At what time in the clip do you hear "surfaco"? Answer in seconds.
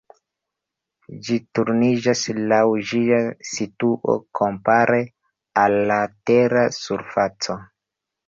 6.79-7.59